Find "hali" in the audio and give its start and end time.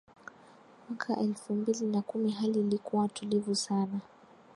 2.31-2.59